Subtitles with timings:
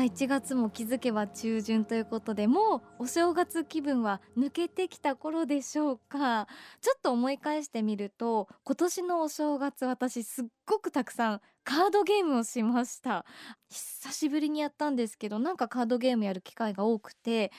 [0.00, 6.48] さあ1月も気づけば中旬ということでもうお正月気分は抜けてきた頃でしょうか。
[6.80, 13.26] ちょっと思い返してみると今年のお正月私すっごくたくさんカードゲームをしました。
[13.68, 17.52] 久しぶりにやったんですけどなんかカードゲームやる機会が多くて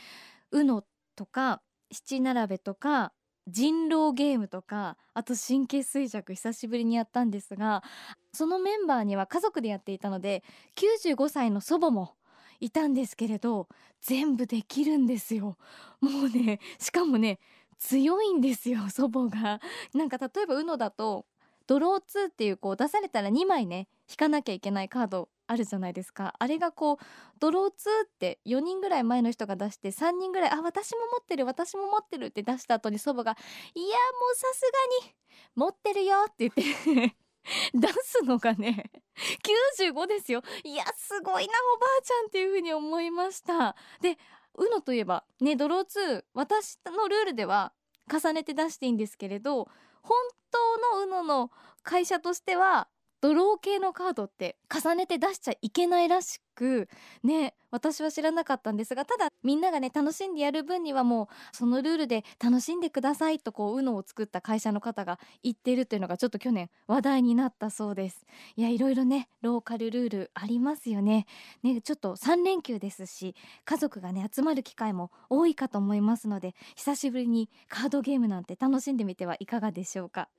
[0.52, 0.84] UNO
[1.16, 3.14] とか七並べとか
[3.48, 7.84] 人狼ゲームとかあと神経衰弱久しぶりにやったんですが
[8.34, 10.44] そのメンバーには家族でやっていたので
[10.76, 12.16] 95歳の祖母も
[12.62, 13.68] いたんですけれど
[14.02, 15.58] 全部できるんですよ。
[16.00, 17.40] もうねしかもね
[17.78, 19.60] 強いんですよ祖母が。
[19.94, 21.26] なんか例えば UNO だと
[21.68, 26.36] ドロー2っていうこう出されたら2枚ね引かなきゃいけないカードあるじゃないですか。
[26.38, 26.98] あれがこう
[27.40, 27.74] ドロー2っ
[28.20, 33.36] て4人ぐらい前の人が出して3人ぐらいあ私も持ってる私も持ってるって出した後に祖母が
[33.74, 33.94] いやも
[34.34, 34.62] うさす
[35.04, 35.16] がに
[35.56, 37.16] 持ってるよって言って。
[37.74, 38.92] 出すのがね
[39.44, 40.42] 95ですよ。
[40.64, 43.76] いやすごいなおばあちゃんっていう風に思いました。
[44.02, 44.18] で
[44.58, 47.74] UNO といえばねドロー2私のルールでは
[48.12, 49.70] 重ねて出していいんですけれど
[50.02, 50.18] 本
[50.52, 51.52] 当の UNO の
[51.84, 52.88] 会社としては
[53.22, 56.88] ドロー系のカードって重ねて出しちゃいけないらしくく
[57.24, 68.26] ね私は知らなかったんですがただみんながね楽しんでやる分にはもうそのルールで楽しんでくださいとこう UNO を作った会社の方が言ってるというのがちょっと去年話題になったそうです。
[68.56, 71.26] いやいろいろねローカルルールありますよね。
[71.64, 80.30] ねちょっと3連休ですし家族がね集まる機会も多いかと思いますので久しぶりにカードゲームなんて楽しんでみてはいかがでしょうか。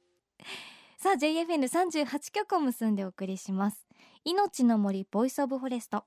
[0.98, 3.88] さあ JFN38 曲を結んでお送りします。
[4.24, 6.05] 命の森 Voice of Forest。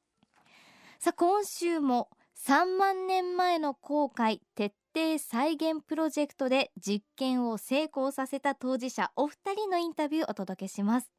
[0.99, 2.09] さあ今週も
[2.47, 11.11] 3万年前の航海徹底再現プロジェクトで実験を成功させた当事者お二人のインタビューをお届けします。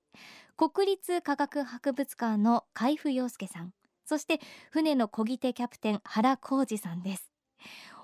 [0.56, 3.72] 国立科学博物館の海部陽介さん
[4.06, 7.35] そして船の漕ぎ手キャプテン原康司さんです。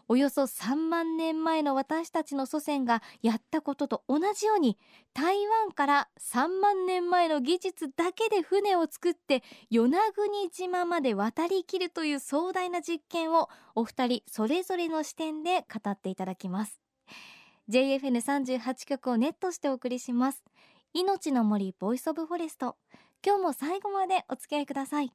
[0.09, 4.79] およそ3万年前の私たちの祖先がやったことと同じように
[5.15, 16.81] 台湾から3万年前の技術だけで船を作って与那国島まで渡りきるという壮大な実験をお二人それぞれの視点で語っていただきます。
[17.69, 20.43] JFN38 局をネットしてお送りします。
[20.95, 22.77] 命の森 Voice of Forest。
[23.25, 25.13] 今日も最後までお付き合いください。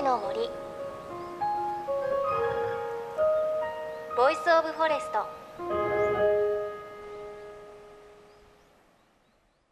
[0.00, 0.48] 命の森。
[4.16, 5.26] Voice of Forest。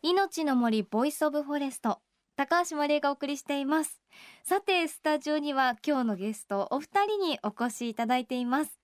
[0.03, 2.01] 命の森 Voice of Forest。
[2.37, 4.03] 高橋万里恵がお送りしています。
[4.44, 8.78] さてスタジオには今日のゲストお二人にお越しいただいています。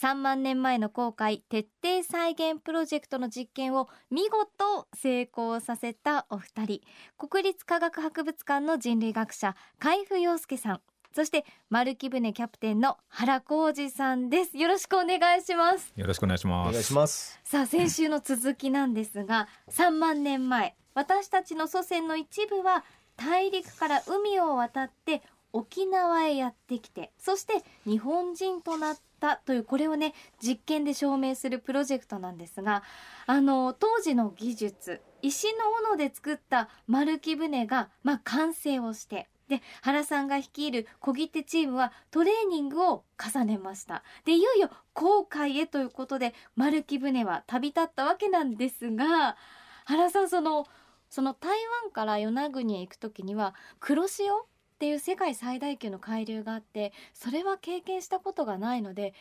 [0.00, 6.80] 3万年前の航海徹底再現プロジェクトの実験を見事成功させたお二人。
[7.16, 10.80] 国立科学博物館の人類学者海部陽介さん。
[11.14, 14.58] そして丸木舟キャプテンの原浩二さんです。
[14.58, 15.94] よろしくお願いします。
[15.96, 16.68] よろしくお願いします。
[16.68, 17.40] お願いします。
[17.42, 20.76] さあ先週の続きなんですが3万年前。
[20.92, 22.84] 私たちの祖先の一部は
[23.16, 25.22] 大陸から海を渡って
[25.54, 32.84] 沖縄へやってきてそして日本人となったというこれをね実験で証明するプロジェクトなんですが
[33.26, 35.58] あの当時の技術石の
[35.90, 44.02] 斧で作った丸木舟が、まあ、完成をしてで原さんが率いる小切手チームはトレーニングを重ねました。
[44.24, 49.36] でいよいよ航海へということで丸木舟は旅立ったわけなんですが
[49.84, 50.66] 原さんその
[51.10, 51.50] その台
[51.84, 59.14] 湾から与那国へ行く時には黒潮っていう世界最大級の海流があってそれは経験したことがないので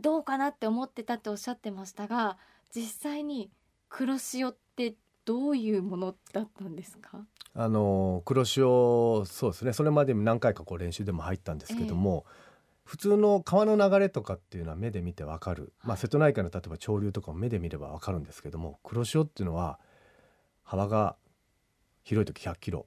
[0.00, 2.38] どうかなって思ってたっておっしゃってましたが
[2.74, 3.50] 実際に
[3.90, 4.94] 黒潮って
[5.26, 7.26] どういうものだったんですか？
[7.54, 9.72] あの黒潮そうですね。
[9.74, 12.24] それまで何回かこう練習でも入ったんですけども、
[12.84, 19.78] 普通の川の流れとかっていうのは目で見てわかる、まあ、瀬戸内海の例えば潮流とかも目で見ればわかるんですけども黒潮っていうのは
[20.62, 21.16] 幅が
[22.02, 22.86] 広い時100キロ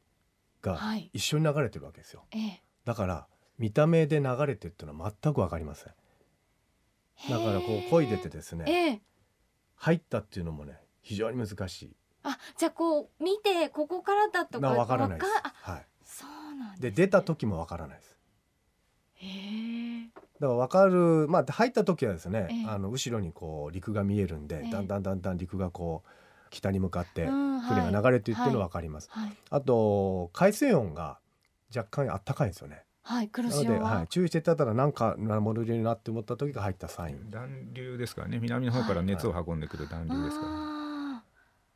[0.61, 1.09] がはい。
[1.13, 2.63] 一緒に流れてるわけですよ、ええ。
[2.85, 3.27] だから
[3.57, 5.93] 見た目で流れてるっていうのは全くわかりません。
[7.29, 9.01] だからこう漕いでてですねええ。
[9.75, 11.95] 入ったっていうのもね非常に難しい。
[12.23, 15.31] あじゃあこう見てここからだとかなわからないです。
[15.61, 15.85] はい。
[16.03, 18.17] そうなんです、で出た時もわからないです。
[19.15, 20.09] へえ
[20.39, 22.65] だから分かるまあ入った時はですね、ええ。
[22.67, 24.71] あの後ろにこう陸が見えるんで、ええ。
[24.71, 26.09] だんだんだんだん陸がこう
[26.49, 29.33] 北に向かって船が流れていってるのは分かります、はい。
[29.49, 31.19] あと海水温が
[31.75, 32.83] 若干あったかいんですよね。
[33.03, 37.31] はい黒なので、潮は、はい、注意してたらなんか守るようになって思った時が入ったサイン。
[37.31, 38.39] 暖流ですからね。
[38.39, 41.23] 南の方から熱を運んでくる暖流ですから、あ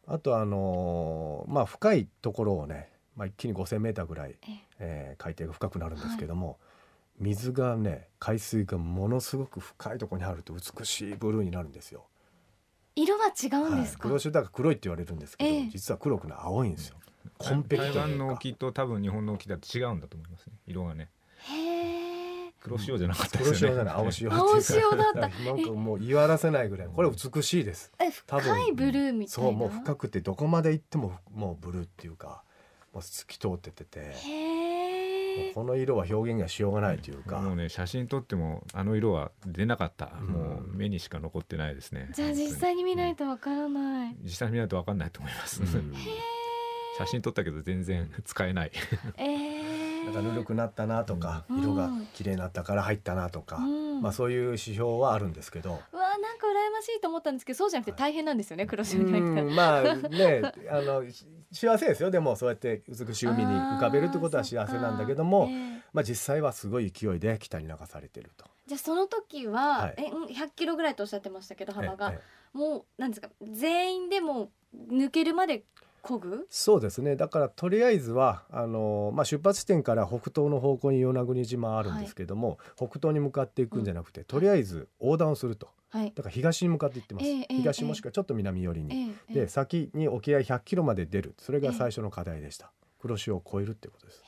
[0.07, 4.37] あとあのーまあ深いところをね、まあ、一気に 5,000m ぐらい、ーえ。
[4.79, 6.59] えー海底が深くなるんですけども、
[7.17, 12.07] 水がね海水がものすごく深いところにあると美しいブルーになるんですよ。
[13.03, 15.69] 色は違うんはいです、か、黒潮だから黒いって言われるんですけど、ええ。
[15.69, 16.97] 実は黒くない青いんですよ。
[17.37, 20.53] コンペクト台湾のというか沖と多分日本の沖だと違うんだと思いますね。
[20.67, 21.09] 色がね。
[21.37, 22.53] へえ。
[22.61, 24.53] 黒潮じゃなかったですよね、黒潮じゃない青潮っていうか。
[24.53, 25.19] 青潮だった。
[25.43, 26.87] なんかもう言い表せないぐらい。
[26.87, 27.91] これ美しいです。
[27.99, 29.49] え多分深いブルーみたいな？
[29.49, 32.43] そうもう深くてどこまで行ってももうブルーっていうか
[32.93, 33.99] もう透き通っててて。
[33.99, 34.50] へえ
[35.53, 40.27] この色は表現がしようがないというか、もうね写真撮ってもあの色は出なかった、うん。
[40.27, 42.09] もう目にしか残ってないですね。
[42.13, 45.93] じゃあ実際に見ないとわからない、実際に見ないと分かんないと思います、うん
[46.97, 48.71] 写真撮ったけど全然使えない。
[49.17, 51.63] えー、 なんかぬるくなったなとか、うん。
[51.63, 54.01] 色が綺麗になったから入ったなとか、うん。
[54.01, 62.11] まあそういう指標はあるんですけど、うわなんか羨ましいと思ったんですけどそうじゃなくて大変なんですよね黒潮に入ったまあねあのし幸せですよ。
[62.11, 68.45] でもそうやって美しい海に浮かべるってことは幸せなんだけども、えーまあ実際はすごい勢いで北に流されてると。
[68.65, 69.95] じゃあその時は、はい。
[69.97, 72.11] えうん100キロぐらいとおっしゃってましたけど幅が。
[72.11, 72.19] え
[72.55, 72.57] え。
[72.57, 75.63] もうなんですか全員でもう抜けるまで
[76.01, 76.47] 漕ぐ？
[76.49, 77.17] そうですね。
[77.17, 86.13] だからとりあえずはあの、まあ、出発地点から北東の方向に与那国島あるんですけども、北東に向かっていくんじゃなくて、とりあえず横断をするとはい。
[86.15, 88.95] だから東に向かっていってます、ええええ東もしくはちょっと南寄りに。
[88.95, 89.33] ええええ。
[89.41, 91.35] で先に沖合100キロまで出る。
[91.37, 94.23] それが最初の課題でした、黒潮を越えるってことです。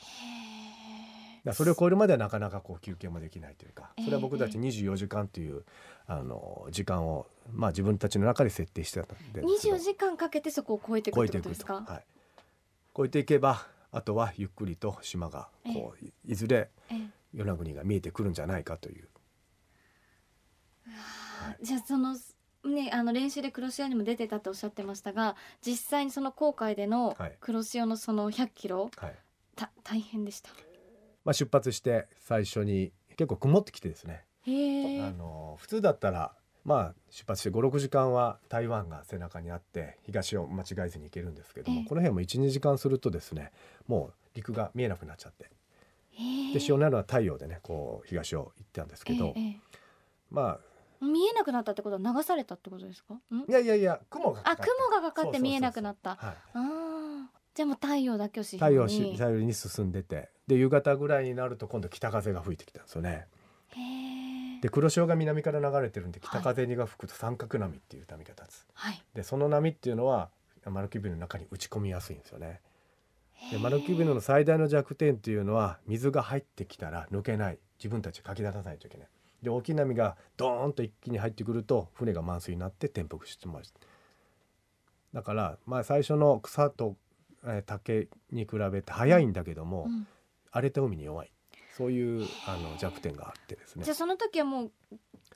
[1.45, 5.65] だそれを超えるまではなかなかこう休憩もできないというかええそれは僕たち24時間という
[6.07, 9.41] あの時間をまあ自分たちの中で設定してたんで。
[9.41, 11.83] ー24時間かけてそこを越えていくってことですか？
[11.85, 12.05] はい、
[12.95, 16.97] 超えていけばあとはゆっくりと島がこういいずれええ。
[17.35, 19.07] 与那国が見えてくるんじゃないかという
[21.61, 22.15] じゃあその
[22.65, 27.37] ねあの練習で黒潮にも出てたっておっしゃってましたが実際にその航海でのはい。
[27.39, 29.15] 黒潮のその100キロ、はい。
[29.55, 30.49] た大変でした？
[31.25, 34.25] まあ、出発して最初に結構曇ってきてですね。
[34.45, 36.33] あの普通だったら
[36.65, 41.85] まあ出発して56時間は台湾が背中にあって東を間違えずに行けるんですけども、ええ。
[41.87, 43.51] この辺も12時間するとですね
[43.87, 45.49] もう陸が見えなくなっちゃって。
[46.53, 49.33] で潮なるは太陽でねこう東を行ったんですけど、
[50.29, 50.72] まえ
[51.03, 53.15] 見えなくなったってことは流されたってことですか？
[53.47, 56.15] いやいやいや雲があ雲がかかって見えなくなった。
[56.15, 60.29] はい、ああじゃあもう太陽だけを指太陽し太陽に進んでて。
[60.47, 63.27] で夕方ぐらいになると今度北風が吹いてきたんですよね。
[64.61, 68.67] で黒潮が南から流れてるんで北風が吹くと三角波っていう波が立つ。
[68.73, 69.01] はい。
[69.13, 70.29] でその波っていうのは
[70.65, 72.61] マルキュビルの中に打ち込みやすいんですよね。
[73.51, 77.59] でマルキュビルの最大の弱点っていうのは水が入ってきたら抜けない。
[77.79, 79.07] 自分たちかき出さないといけない
[79.43, 83.63] で大きい波がドーンと一気に入ってくると船が満水になって転覆してしまう。
[85.13, 86.95] だからまあ最初の草と、
[87.45, 90.07] えー竹に比べて速いんだけども、うん。
[90.51, 91.31] 荒れた海に弱い。
[91.75, 93.83] そういうあの弱点があってですね。
[93.83, 94.71] じゃあその時はもう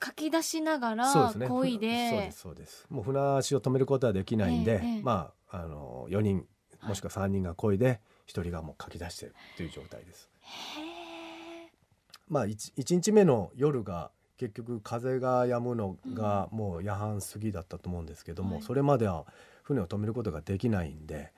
[0.02, 1.46] 書き出しながらそうですね。
[1.46, 2.86] 漕いそうでですそうです。
[2.88, 6.46] もう船足を止めることはできないんで、えまああの4人
[6.82, 10.30] もしくは3人が漕いで1人がもう書き出してるという状態です。
[10.40, 10.87] へえ
[12.28, 18.62] まあ 1, 1日目の夜が結局風が止むのがもう夜半過ぎだったと思うんですけども、はい。
[18.62, 19.26] それまでは
[19.62, 21.32] 船を止めることができないんで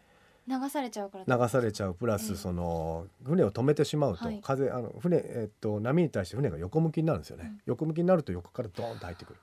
[0.46, 1.36] 流されちゃうから。
[1.36, 2.24] 流されちゃうプラええ。
[2.24, 4.40] スその船を止めてしまうと、はい。
[4.42, 9.40] 風あの船、えっと、波に対して船が横向きになるんですよね、うん横向きになると横からドーンと入ってくる。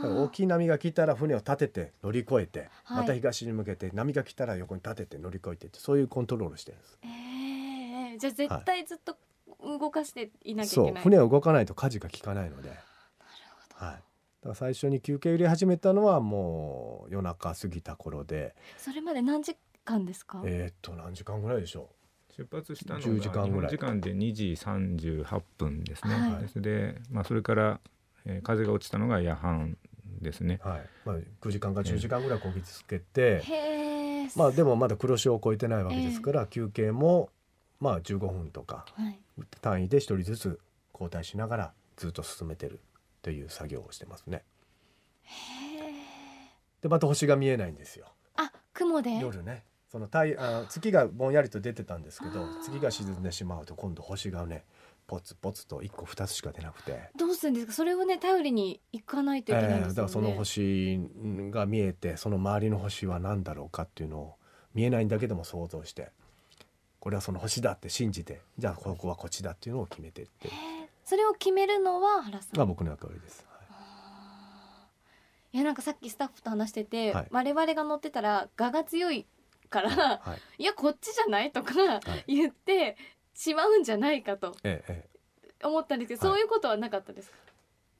[0.00, 2.98] 大きい波が来たら船を立てて乗り越えて、はい。
[2.98, 6.98] また東に向けて波が来たら横に立てて乗り越えてってそういうコントロールしてるんです。
[7.02, 9.16] ええじゃあ絶対ずっと
[9.62, 12.80] 動かしていなきゃいそうけない、船は動かないと舵が効かないので、なる
[13.76, 13.86] ほど。
[13.86, 14.04] はい、だか
[14.50, 18.54] ら最初に休憩入れ始めたのはもう夜中過ぎた頃で。
[18.76, 21.88] それまで何時間ですか、えーっと何時間ぐらいでしょ
[22.36, 23.70] 出発したのが10時間ぐらい。
[23.70, 26.42] 時間で2時38分ですね、はい。
[26.42, 27.80] ですで、まあ、それから、
[28.24, 29.76] えー風が落ちたのが夜半
[30.20, 30.60] ですね。
[30.64, 30.80] う、はい。
[31.04, 37.30] まあ、9時間か10時間ぐらいこぎつけて、へえまあでもまだ黒潮を超えてないわけですから、休憩も
[37.80, 39.18] まあ15分とかはい、
[39.60, 40.60] 単位で1人ずつ
[40.92, 42.80] 交代しながらずっと進めてる
[43.22, 44.42] という作業をしてますね。
[46.80, 48.06] でまた星が見えないんですよ。
[48.36, 49.18] あ雲で？
[49.18, 49.64] 夜ね。
[49.90, 54.64] その太あ月がぼんやりと出てたんですけど月が沈んでしまうと今度星がね
[55.06, 57.10] ポツポツと1個2つしか出なくて。
[57.16, 57.72] どうするんですか？
[57.72, 61.00] それをね頼りに行かないといけないんえですよね、ーだからその星
[61.50, 64.34] が見えてその周りの星は何だろうかっていうのを
[64.74, 66.10] 見えないんだけども想像して
[67.00, 70.50] これはその星だって信じてじゃあここはこっちだっていうのを決めていって。
[71.04, 72.58] それを決めるのは原さん？
[72.58, 73.46] が僕の役割です。
[73.48, 73.58] は
[75.52, 75.56] い。
[75.56, 77.28] いやなんかさっきスタッフと話してて、はい。
[77.30, 79.26] 我々が乗ってたら我が強い
[79.70, 80.20] からは
[80.58, 80.62] い。
[80.62, 81.72] いやこっちじゃないとか
[82.26, 82.36] い。
[82.36, 82.96] 言って
[83.34, 86.36] しまうんじゃないかとえええ思ったんですけど、はい。
[86.36, 87.36] そういうことはなかったですか、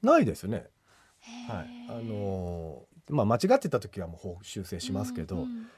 [0.05, 0.67] え、ないですね。
[1.49, 5.69] はい、あのーまあ間違ってた時はもう修正しますけど、うんうん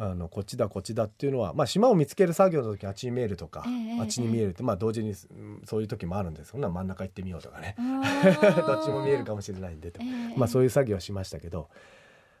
[0.00, 7.74] あのこっちだこっちだっていうのは、まあ、島を見つける作業の時あっちに見えるとか、ええあっちに見えるって、まあ、同時にうんそういう時もあるんですほんなら真ん中行ってみようとかね。
[8.66, 11.68] どっちも見えるかもしれないんでとええまあ、そういう作業はしましたけど、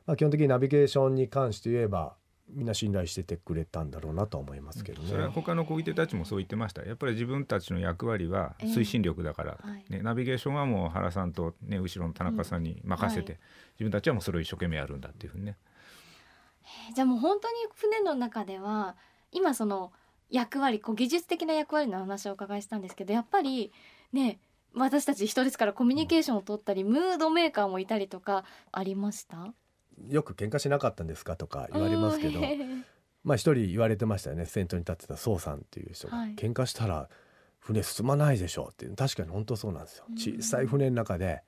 [0.06, 2.14] まあ、基本的にナビゲーションに関して言えば
[2.50, 5.08] みんな信頼しててくれたんだろうなとは思いますけどね。
[5.08, 6.82] それは他の漕ぎ手たちもそう言ってました。
[6.82, 8.70] やっぱり自分たちの役割はええ。
[8.70, 9.84] 推進力だから、はい。
[9.90, 13.44] ね、ナビゲーションはもう原さんと、ね、後ろの田中さんに任せて、うんは
[13.78, 15.56] 自分たちはもうそれを一生懸命やるんだっていうふうにね
[16.94, 18.96] じゃあもう本当に船の中では
[19.32, 19.92] 今その
[20.30, 23.72] 役割こう技術的な役割の話をお伺いしたんですけどやっぱり
[24.12, 24.38] ね
[24.74, 29.52] 私たち人ですからコミュニケーションを取ったりムードメーカーもいたりとかありました？
[30.08, 32.40] よく喧嘩しなかったんですかとか言われますけど
[33.24, 34.46] まあ一人言われてましたよね。
[34.46, 36.34] 先頭に立ってた宋さんっていう人が、はい。
[36.34, 37.08] 喧嘩したら
[37.58, 40.04] 船進まないでしょうっていう確かに本当そうなんですよ。
[40.08, 40.16] うん。
[40.16, 41.42] 小さい船の中で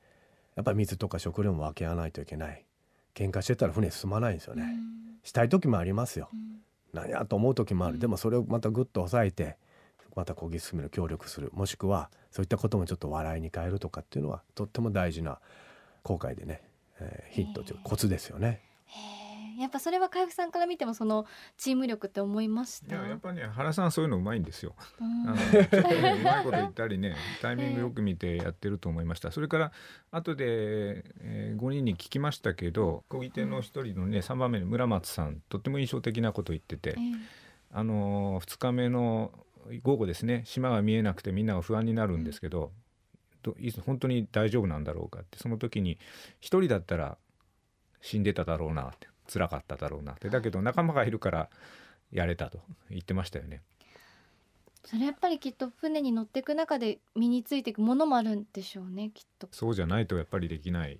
[0.57, 2.67] やっぱり水とか食料も分け合わないといけない。
[3.15, 4.77] 喧嘩してたら船進まないんですよね、
[5.23, 6.29] したい時もありますよ。
[6.33, 6.39] うん。
[6.39, 6.47] うん
[6.93, 8.00] なんやと思う時もある、うん。
[8.00, 9.57] でもそれをまたグッと抑えて
[10.17, 11.50] また漕ぎ進める協力する。
[11.53, 15.39] もしくはそういったこともちょっと笑いに変えるとかっていうのはとっても大事な
[16.03, 16.62] 後悔でね、
[16.99, 18.61] えーヒントというかコツですよね。
[19.71, 21.25] っぱそれは海部さんから見てもその
[21.57, 22.95] チーム力って思いました？
[22.95, 24.75] いややっぱね原さんそういうのうまいんですよ。
[25.00, 25.29] うん。
[25.29, 25.37] あの
[26.41, 29.31] いこと言ったりねタイミングよく見てやってると思いました。
[29.31, 29.73] それから
[30.11, 36.97] 後で、え5人に聞きましたけど漕ぎ手の一人のね3番目の村松さんとっても印象的なこと言っててええ。
[37.73, 39.33] あの2日目の
[39.83, 42.73] 午後ですね島が見えなくてみんなが不安になるんですけど、
[43.43, 45.99] どいつ本当に大丈夫なんだろうかってその時に
[46.41, 47.17] 一人だったら
[48.00, 50.29] 死んでただろうなって辛かっただろうなって。
[50.29, 51.49] だけど仲間がいるから
[52.13, 52.61] やれたと
[52.91, 53.63] 言ってましたよね。
[54.85, 59.49] それやっぱりきっと船に乗っていく中で身についていくものもあるんでしょうねきっと。
[59.53, 60.99] そうじゃないとやっぱりできない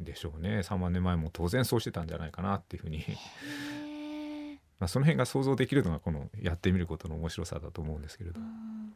[0.00, 0.60] でしょうね。
[0.60, 3.04] 3万年前も当然そうしてたんじゃないかなっていうふうに、
[4.80, 8.40] まあ、その辺が想像できるのがこのやってみることの面白さだと思うんですけれど。
[8.40, 8.94] うん。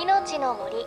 [0.00, 0.86] 命の森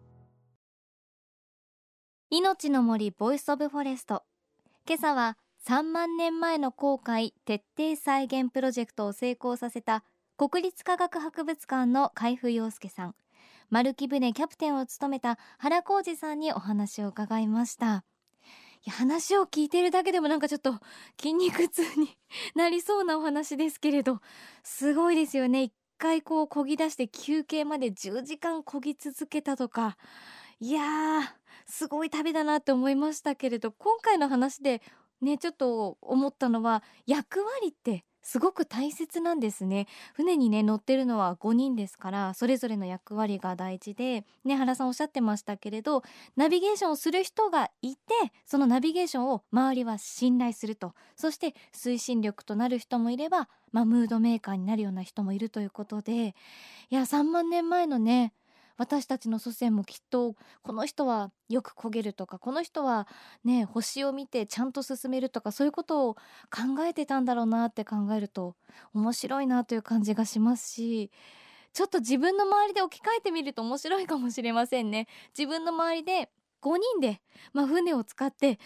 [2.33, 4.23] 命の森 Voice of Forest。
[4.87, 10.05] 今朝は3万年前の航海徹底再現プロジェクトを成功させた
[10.37, 13.15] 国立科学博物館の海部陽介さん。
[13.69, 18.05] 丸木舟キャプテンを務めた原康司さんにお話を伺いました。
[18.85, 20.75] いや話を聞いてるだけでもなんかちょっと
[21.19, 22.17] 筋肉痛に
[22.55, 24.21] なりそうなお話ですけれど
[24.63, 25.63] すごいですよね。
[25.63, 29.97] 一回こう漕ぎ出して休憩まで10時間漕ぎ続けたとか。
[30.61, 31.40] いやー
[31.71, 34.81] すごい旅だなって思いましたけれど今回の話で
[35.21, 39.87] ねちょっと思ったのは役割ってすごく大切なんですね。
[40.13, 46.03] 船にね乗ってるのは5人ですからそれぞれの役割が大事でね原さんおっしゃってましたけれど
[46.35, 48.01] ナビゲーションをする人がいて
[48.45, 50.93] そのナビゲーションを周りは信頼すると。
[51.15, 56.35] そして推進力となる人もいれば、まあ、ムードメーカーになるような人もいるということで
[56.89, 58.33] いや3万年前のね
[58.77, 63.07] 私たちの祖先もきっとこの人はよく焦げるとかこの人は
[63.43, 68.55] ね星を見てちゃんと進めるとかそういうことを考えてたんだろうなって考えると
[68.93, 71.11] 面白いなという感じがしますし
[71.73, 75.07] ちょっと自分の周りで置き換えてみると面白いかもしれませんね。
[75.37, 76.29] 自分の周りで
[76.61, 77.21] 5人で、
[77.53, 78.59] まあ、船を使って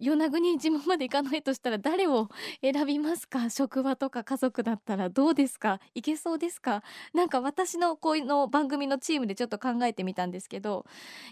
[0.00, 2.28] 与那国島まで行かないとしたら誰を
[2.62, 3.48] 選びますか？
[3.50, 5.10] 職場とか家族だったら。
[5.10, 5.78] どうですか？
[5.94, 6.82] いけそうですか？
[7.12, 10.86] なんか私のこうの番組のチームでちょっと考えてみたんですけど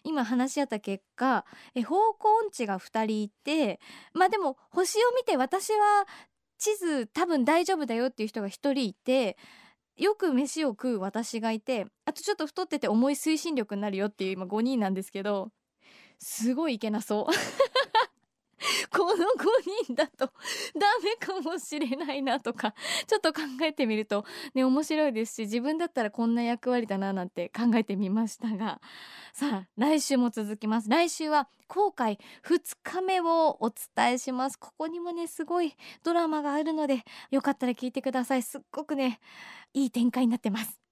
[0.05, 1.45] 今話し合った結果
[1.75, 3.81] え方向音痴が2人いて
[4.13, 6.07] まあでも星を見て私は
[6.59, 9.39] 地図多分大丈夫だよっていう人が1人いて
[9.97, 15.51] よく飯を食う私がいてあとちょっと太ってて重い推進力になるよっていう今5人なんですけど
[16.21, 17.33] すごいいけなそう。
[18.91, 22.75] この5人だとダメかもしれないなとか
[23.07, 24.25] ちょっと考えてみると
[24.55, 28.81] ね面白いですし自分だったらこんな役割だななんて考えてみましたが
[29.33, 30.89] さあ来週も続きます。
[30.89, 34.59] 来週は後悔2日目をお伝えします。
[34.59, 38.43] ここにもねすごいドラマがあるのでよかったら聞いてください。
[38.43, 39.21] すっごくね
[39.75, 40.88] いい展開になってます。